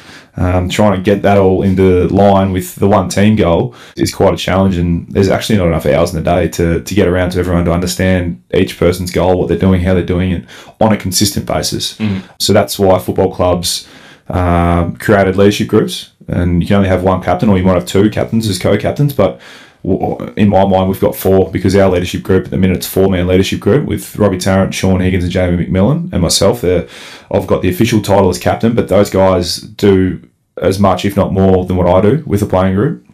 [0.41, 4.35] Um, trying to get that all into line with the one team goal is quite
[4.35, 7.31] a challenge, and there's actually not enough hours in the day to, to get around
[7.31, 10.45] to everyone to understand each person's goal, what they're doing, how they're doing it
[10.81, 11.99] on a consistent basis.
[12.39, 13.89] So that's why football clubs
[14.29, 17.87] um, created leadership groups, and you can only have one captain, or you might have
[17.87, 19.41] two captains as co-captains, but
[19.85, 23.09] in my mind, we've got four because our leadership group at the minute it's four
[23.09, 26.61] man leadership group with Robbie Tarrant, Shaun Higgins, and Jamie Macmillan, and myself.
[26.61, 26.89] There,
[27.31, 30.21] I've got the official title as captain, but those guys do
[30.63, 33.07] as much, if not more, than what I do with the playing group.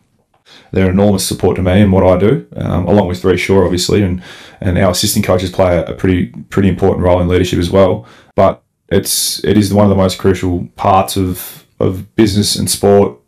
[0.73, 4.03] They're enormous support to me and what I do, um, along with Rhyce Shaw, obviously,
[4.03, 4.23] and
[4.61, 8.07] and our assistant coaches play a, a pretty pretty important role in leadership as well.
[8.35, 13.19] But it's it is one of the most crucial parts of of business and sport,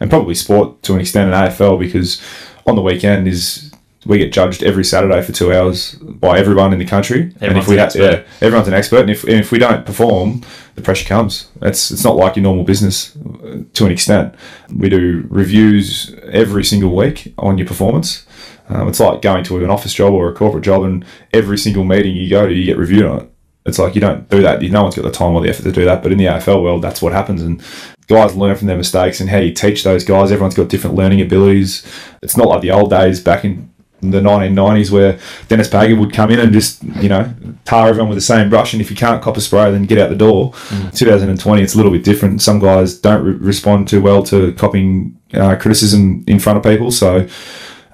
[0.00, 2.20] and probably sport to an extent in AFL because
[2.66, 3.65] on the weekend is
[4.06, 7.64] we get judged every Saturday for two hours by everyone in the country, and Everyone's
[7.64, 8.02] if we an expert.
[8.02, 10.42] yeah, everyone's an expert, and if and if we don't perform,
[10.74, 11.48] the pressure comes.
[11.62, 14.34] It's it's not like your normal business uh, to an extent.
[14.74, 18.26] We do reviews every single week on your performance.
[18.68, 21.84] Um, it's like going to an office job or a corporate job, and every single
[21.84, 23.32] meeting you go to, you get reviewed on it.
[23.64, 24.62] It's like you don't do that.
[24.62, 26.02] No one's got the time or the effort to do that.
[26.02, 27.60] But in the AFL world, that's what happens, and
[28.06, 30.30] guys learn from their mistakes and how you teach those guys.
[30.30, 31.84] Everyone's got different learning abilities.
[32.22, 36.30] It's not like the old days back in the 1990s where Denis Pagan would come
[36.30, 37.32] in and just, you know,
[37.64, 38.72] tar everyone with the same brush.
[38.72, 40.52] And if you can't cop a spray, then get out the door.
[40.94, 42.42] 2020, it's a little bit different.
[42.42, 46.90] Some guys don't re- respond too well to copying uh, criticism in front of people.
[46.90, 47.26] So,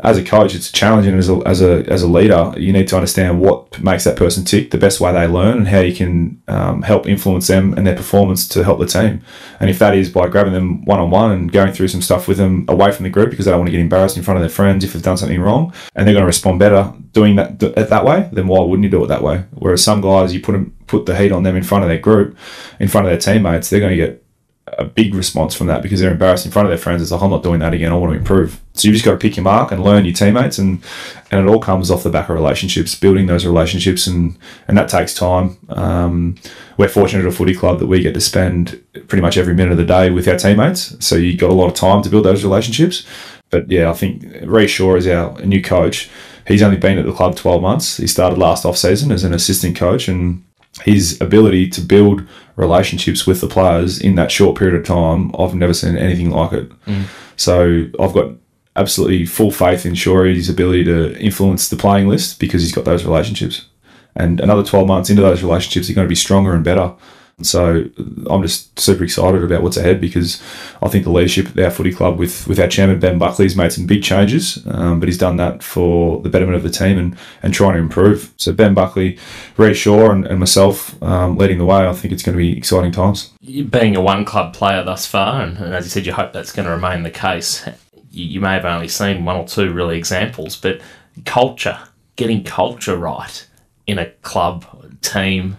[0.03, 2.53] as a coach, it's challenging as a, as a as a leader.
[2.57, 5.69] You need to understand what makes that person tick, the best way they learn, and
[5.69, 9.23] how you can um, help influence them and their performance to help the team.
[9.61, 12.27] And if that is by grabbing them one on one and going through some stuff
[12.27, 14.38] with them away from the group because they don't want to get embarrassed in front
[14.38, 17.37] of their friends if they've done something wrong, and they're going to respond better doing
[17.37, 19.45] that th- that way, then why wouldn't you do it that way?
[19.53, 21.99] Whereas some guys, you put them put the heat on them in front of their
[21.99, 22.37] group,
[22.79, 24.22] in front of their teammates, they're going to get
[24.66, 27.03] a big response from that because they're embarrassed in front of their friends.
[27.03, 27.92] It's like, I'm not doing that again.
[27.92, 28.61] I want to improve.
[28.75, 30.83] So you just got to pick your mark and learn your teammates, and
[31.31, 34.88] and it all comes off the back of relationships, building those relationships, and and that
[34.88, 35.59] takes time.
[35.68, 36.37] Um,
[36.79, 39.72] we're fortunate at a footy club that we get to spend pretty much every minute
[39.72, 40.96] of the day with our teammates.
[41.05, 43.05] So you got a lot of time to build those relationships.
[43.51, 46.09] But yeah, I think Rhyce Shaw is our new coach.
[46.46, 47.98] He's only been at the club 12 months.
[47.98, 50.42] He started last off season as an assistant coach, and
[50.81, 55.55] his ability to build relationships with the players in that short period of time, I've
[55.55, 56.71] never seen anything like it.
[56.87, 57.05] Mm.
[57.37, 58.33] So I've got
[58.77, 63.05] absolutely full faith in Shaw's ability to influence the playing list because he's got those
[63.05, 63.67] relationships.
[64.15, 66.95] And another 12 months into those relationships, they're going to be stronger and better.
[67.40, 67.85] So
[68.29, 70.42] I'm just super excited about what's ahead because
[70.81, 73.57] I think the leadership at our footy club with, with our chairman Ben Buckley has
[73.57, 76.99] made some big changes, um, but he's done that for the betterment of the team
[76.99, 78.33] and, and trying to improve.
[78.37, 79.18] So Ben Buckley,
[79.57, 82.57] Rhyce Shaw and, and myself um, leading the way, I think it's going to be
[82.57, 83.33] exciting times.
[83.40, 86.53] Being a one club player thus far, and, and as you said, you hope that's
[86.53, 87.66] going to remain the case.
[88.11, 90.81] You, you may have only seen one or two really examples, but
[91.25, 91.79] culture,
[92.16, 93.47] getting culture right
[93.87, 94.64] in a club,
[95.03, 95.57] team,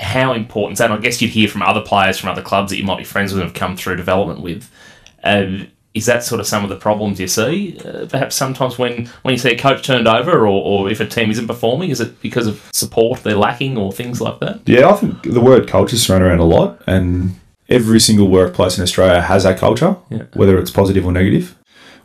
[0.00, 0.90] how important is that?
[0.90, 3.04] And I guess you'd hear from other players from other clubs that you might be
[3.04, 4.70] friends with and have come through development with.
[5.22, 7.76] Uh, is that sort of some of the problems you see?
[7.84, 11.06] Uh, perhaps sometimes when, when you see a coach turned over or, or if a
[11.06, 14.60] team isn't performing, is it because of support they're lacking or things like that?
[14.66, 18.78] Yeah, I think the word culture is thrown around a lot, and every single workplace
[18.78, 20.22] in Australia has a culture, Yeah.
[20.34, 21.56] whether it's positive or negative.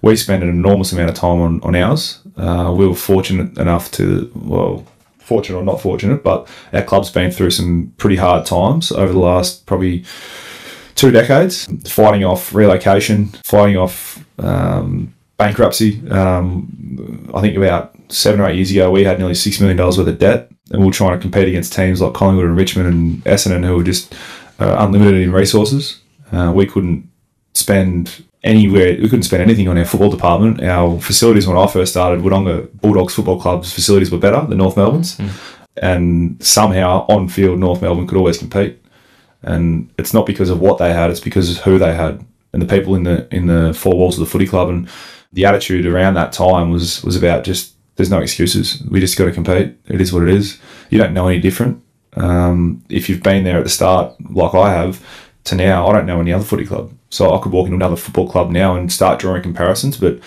[0.02, 2.20] We spend an enormous amount of time on, on ours.
[2.36, 4.86] Uh, we were fortunate enough to, well,
[5.26, 9.20] fortunate or not fortunate, but our club's been through some pretty hard times over the
[9.20, 10.06] last probably
[10.96, 16.08] two decades, fighting off relocation, fighting off um, bankruptcy.
[16.10, 19.98] Um, I think about seven or eight years ago, we had nearly $6 million worth
[19.98, 23.24] of debt, and we were trying to compete against teams like Collingwood and Richmond and
[23.26, 24.14] Essendon, who were just
[24.60, 26.02] uh, unlimited in resources.
[26.32, 27.10] Uh, we couldn't
[27.54, 30.64] spend anywhere, we couldn't spend anything on our football department.
[30.64, 34.78] Our facilities, when I first started, Wodonga Bulldogs Football Club's facilities were better than North
[34.78, 35.18] Melbourne's.
[35.82, 38.80] And somehow on field, North Melbourne could always compete
[39.46, 42.62] and it's not because of what they had; it's because of who they had and
[42.62, 44.70] the people in the in the four walls of the footy club.
[44.70, 44.90] And
[45.34, 48.82] the attitude around that time was was about just there's no excuses.
[48.90, 49.78] We just got to compete.
[49.88, 50.60] It is what it is.
[50.90, 51.82] You don't know any different.
[52.14, 55.06] Um, if you've been there at the start, like I have,
[55.46, 56.92] to now, I don't know any other footy club.
[57.16, 60.20] So I could walk into another football club now and start drawing comparisons, but.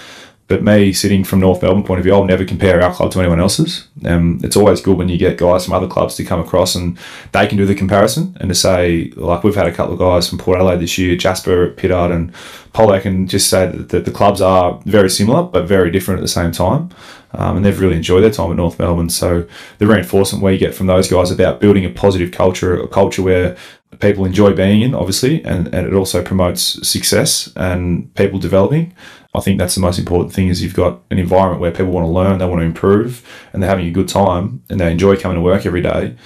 [0.48, 3.20] But me, sitting from North Melbourne point of view, I'll never compare our club to
[3.20, 3.87] anyone else's.
[4.07, 6.96] Um, it's always good when you get guys from other clubs to come across and
[7.33, 10.27] they can do the comparison and to say, like we've had a couple of guys
[10.27, 12.33] from Port Adelaide this year, Jasper, Pittard, and
[12.72, 16.22] Polec, and just say that, that the clubs are very similar but very different at
[16.22, 16.88] the same time.
[17.33, 19.11] Um, and they've really enjoyed their time at North Melbourne.
[19.11, 19.46] So
[19.77, 23.55] the reinforcement we get from those guys about building a positive culture, a culture where
[24.01, 28.95] people enjoy being in, obviously, and, and it also promotes success and people developing.
[29.35, 32.07] I think that's the most important thing is you've got an environment where people want
[32.07, 35.17] to learn, they want to improve, and they're having a good time and they enjoy
[35.17, 36.17] coming to work every day.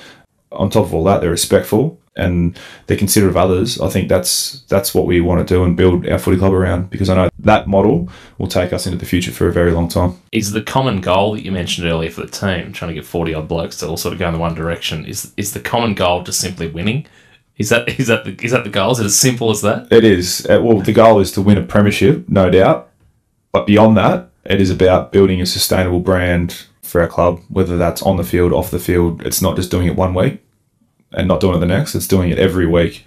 [0.52, 3.80] On top of all that, they're respectful and they're considerate of others.
[3.80, 6.90] I think that's that's what we want to do and build our footy club around
[6.90, 9.88] because I know that model will take us into the future for a very long
[9.88, 10.18] time.
[10.30, 13.34] Is the common goal that you mentioned earlier for the team, trying to get 40
[13.34, 15.94] odd blokes to all sort of go in the one direction, is is the common
[15.94, 17.06] goal just simply winning?
[17.62, 18.90] Is that is that the is that the goal?
[18.90, 19.86] Is it as simple as that?
[19.92, 20.44] It is.
[20.50, 22.90] Uh, Well, the goal is to win a premiership, no doubt.
[23.52, 28.02] But beyond that, it is about building a sustainable brand for our club, whether that's
[28.02, 29.24] on the field, off the field.
[29.24, 30.42] It's not just doing it one week
[31.12, 33.04] and not doing it the next, it's doing it every week.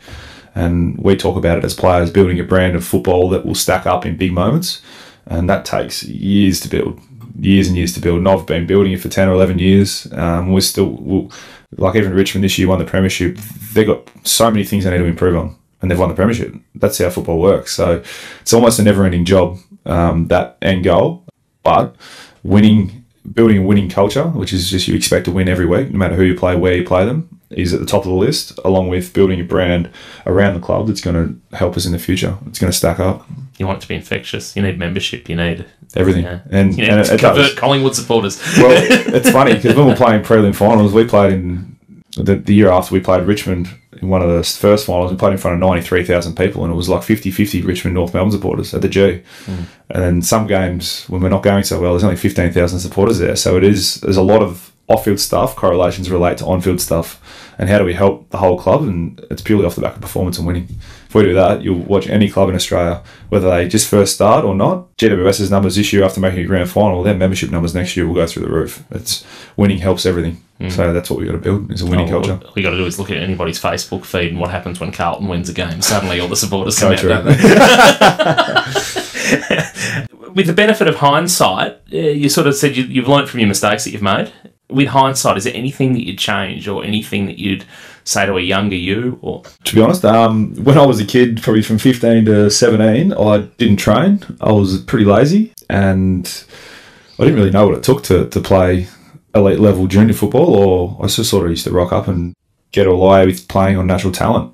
[0.53, 3.85] And we talk about it as players building a brand of football that will stack
[3.85, 4.81] up in big moments.
[5.25, 7.01] And that takes years to build,
[7.37, 8.19] years and years to build.
[8.19, 10.07] And I've been building it for 10 or 11 years.
[10.13, 11.31] Um, we're still, we'll,
[11.77, 13.37] like even Richmond this year won the Premiership.
[13.73, 15.55] They've got so many things they need to improve on.
[15.81, 16.55] And they've won the Premiership.
[16.73, 17.73] That's how football works.
[17.73, 18.01] So
[18.41, 21.25] it's almost a never ending job, um, that end goal.
[21.63, 21.95] But
[22.43, 25.97] winning, building a winning culture, which is just you expect to win every week, no
[25.97, 28.59] matter who you play, where you play them, is at the top of the list,
[28.65, 29.89] along with building a brand
[30.25, 32.37] around the club that's going to help us in the future.
[32.47, 33.25] It's going to stack up
[33.57, 34.55] You want it to be infectious.
[34.55, 35.29] You need membership.
[35.29, 36.23] You need everything.
[36.23, 36.39] yeah.
[36.51, 37.55] And, you and need it, to convert does.
[37.55, 38.41] Collingwood supporters.
[38.57, 38.71] Well,
[39.13, 41.75] it's funny because when we're playing prelim finals, we played in
[42.17, 43.69] the, the year after we played Richmond
[44.01, 45.11] in one of the first finals.
[45.11, 48.13] We played in front of 93,000 people, and it was like 50 50 Richmond North
[48.13, 49.21] Melbourne supporters at the G.
[49.89, 53.35] And then some games, when we're not going so well, there's only 15,000 supporters there.
[53.35, 56.79] So it is, there's a lot of off field stuff, correlations relate to on field
[56.79, 57.21] stuff.
[57.57, 58.83] And how do we help the whole club?
[58.83, 60.67] And it's purely off the back of performance and winning.
[61.07, 64.43] If we do that, you'll watch any club in Australia, whether they just first start
[64.43, 64.95] or not.
[64.97, 68.15] GWS's numbers this year after making a grand final, their membership numbers next year will
[68.15, 68.83] go through the roof.
[68.91, 70.43] It's winning helps everything.
[70.69, 72.39] So that's what we've got to build is a winning Oh, culture.
[72.45, 74.91] All we got to do is look at anybody's Facebook feed and what happens when
[74.91, 75.81] Carlton wins a game.
[75.81, 77.11] Suddenly, all the supporters come true.
[77.11, 77.25] out.
[80.35, 83.47] With the benefit of hindsight, uh, you sort of said you, you've learned from your
[83.47, 84.31] mistakes that you've made.
[84.69, 87.65] With hindsight, is there anything that you'd change or anything that you'd
[88.03, 89.19] say to a younger you?
[89.21, 93.13] Or To be honest, um, when I was a kid, probably from 15 to 17,
[93.13, 94.23] I didn't train.
[94.41, 96.25] I was pretty lazy and
[97.19, 98.87] I didn't really know what it took to, to play
[99.35, 102.33] elite level junior football, or I just sort of used to rock up and
[102.71, 104.53] get all away with playing on natural talent.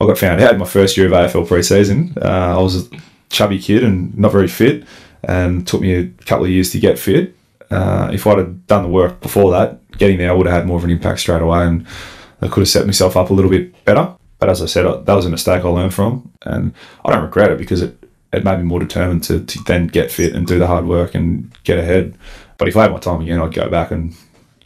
[0.00, 2.14] I got found out in my first year of AFL pre-season.
[2.20, 2.96] Uh, I was a
[3.28, 4.84] chubby kid and not very fit,
[5.24, 7.34] and took me a couple of years to get fit.
[7.70, 10.66] Uh, if I'd have done the work before that, getting there, I would have had
[10.66, 11.64] more of an impact straight away.
[11.66, 11.86] And
[12.40, 14.14] I could have set myself up a little bit better.
[14.38, 16.72] But as I said, I- that was a mistake I learned from, and
[17.04, 20.10] I don't regret it because it, it made me more determined to, to then get
[20.10, 22.14] fit and do the hard work and get ahead.
[22.60, 24.14] But if I had my time again, I'd go back and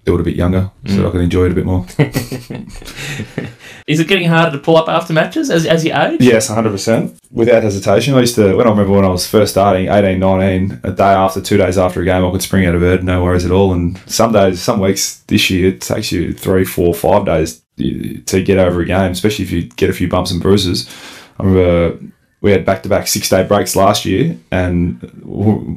[0.05, 1.25] do it a bit younger so that I could mm.
[1.25, 1.87] enjoy it a bit more.
[3.87, 6.21] Is it getting harder to pull up after matches as, as you age?
[6.21, 7.17] Yes, 100%.
[7.31, 8.15] Without hesitation.
[8.15, 11.05] I used to, when I remember when I was first starting, 18, 19, a day
[11.05, 13.53] after, two days after a game, I could spring out of bed, no worries at
[13.53, 13.73] all.
[13.73, 18.43] And some days, some weeks this year, it takes you three, four, five days to
[18.43, 20.93] get over a game, especially if you get a few bumps and bruises.
[21.39, 22.01] I remember
[22.41, 25.01] we had back to back six day breaks last year, and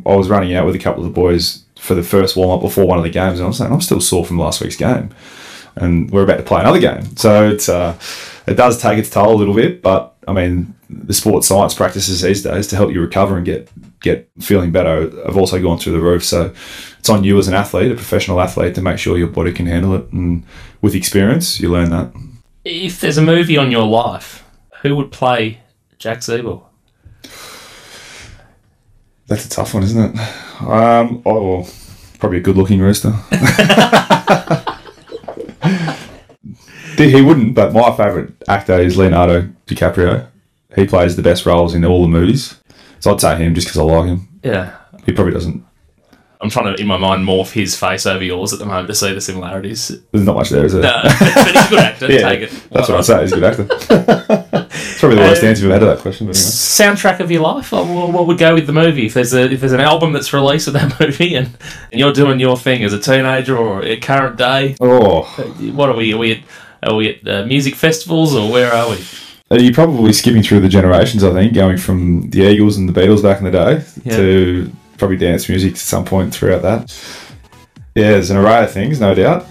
[0.05, 2.61] I was running out with a couple of the boys for the first warm up
[2.61, 4.75] before one of the games, and I was saying, I'm still sore from last week's
[4.75, 5.13] game
[5.79, 7.15] and we're about to play another game.
[7.15, 7.97] So it's uh,
[8.47, 12.21] it does take its toll a little bit, but I mean the sports science practices
[12.21, 15.93] these days to help you recover and get get feeling better have also gone through
[15.93, 16.23] the roof.
[16.23, 16.53] So
[16.99, 19.65] it's on you as an athlete, a professional athlete, to make sure your body can
[19.65, 20.43] handle it, and
[20.81, 22.11] with experience, you learn that.
[22.63, 24.43] If there's a movie on your life,
[24.81, 25.61] who would play
[25.97, 26.63] Jack Ziebell?
[29.27, 30.19] That's a tough one, isn't it?
[30.61, 31.69] Um, oh, well,
[32.19, 33.11] probably a good-looking rooster.
[36.97, 40.27] he wouldn't, but my favourite actor is Leonardo DiCaprio.
[40.75, 42.55] He plays the best roles in all the movies,
[42.99, 44.27] so I'd say him just because I like him.
[44.43, 44.75] Yeah.
[45.05, 45.63] He probably doesn't.
[46.39, 48.95] I'm trying to, in my mind, morph his face over yours at the moment to
[48.95, 49.87] see the similarities.
[50.11, 50.83] There's not much there, is there?
[50.83, 52.05] No, but he's a good actor.
[52.11, 52.63] yeah, Take it.
[52.71, 53.21] that's what I say.
[53.21, 53.67] He's a good actor.
[54.69, 56.27] it's probably the worst Um, answer you've had to that question.
[56.27, 56.43] But anyway.
[56.43, 57.71] Soundtrack of your life?
[57.71, 59.07] What what would go with the movie?
[59.07, 61.47] If there's a if there's an album that's released of that movie and,
[61.91, 65.23] and you're doing your thing as a teenager or at current day, Oh,
[65.73, 66.13] what are we?
[66.13, 66.39] Are we at,
[66.83, 68.97] are we at uh, music festivals or where are we?
[69.49, 72.93] Uh, You're probably skipping through the generations, I think, going from the Eagles and the
[72.93, 74.17] Beatles back in the day Yeah.
[74.17, 76.97] to probably dance music at some point throughout that.
[77.95, 79.45] Yeah, there's an array of things, no doubt,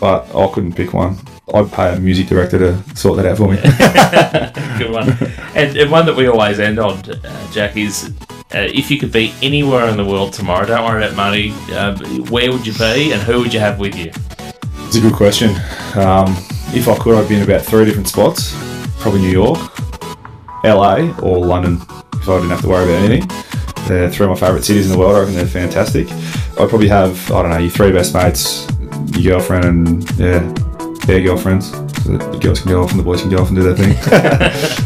[0.00, 1.16] but I couldn't pick one.
[1.54, 3.56] I'd pay a music director to sort that out for me.
[4.78, 5.10] Good one.
[5.54, 8.12] and, and one that we always end on, uh, Jack, is
[8.54, 11.96] uh, if you could be anywhere in the world tomorrow, don't worry about money, uh,
[12.30, 14.10] where would you be and who would you have with you?
[14.86, 15.50] It's a good question.
[15.94, 16.34] Um,
[16.74, 18.54] if I could, I'd be in about three different spots.
[19.00, 19.58] Probably New York,
[20.64, 21.80] LA, or London,
[22.14, 23.55] if I didn't have to worry about anything.
[23.86, 25.16] They're three of my favourite cities in the world.
[25.16, 26.10] I reckon they're fantastic.
[26.58, 28.66] I'd probably have, I don't know, your three best mates,
[29.16, 30.40] your girlfriend, and yeah,
[31.06, 31.72] their girlfriends.
[32.06, 33.74] So the girls can go off and the boys can go off and do their
[33.74, 33.96] thing.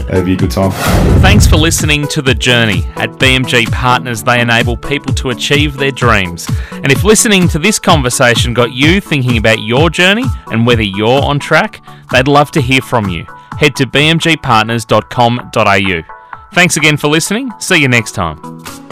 [0.09, 0.71] It'd be a good time.
[1.21, 2.85] Thanks for listening to The Journey.
[2.97, 6.49] At BMG Partners, they enable people to achieve their dreams.
[6.73, 11.23] And if listening to this conversation got you thinking about your journey and whether you're
[11.23, 13.27] on track, they'd love to hear from you.
[13.59, 16.03] Head to bmgpartners.com.au.
[16.53, 17.53] Thanks again for listening.
[17.59, 18.90] See you next time.